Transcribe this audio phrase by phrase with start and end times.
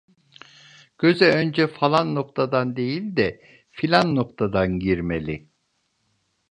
[0.97, 5.49] Göze önce falan noktadan değil de, filan noktadan girmeli.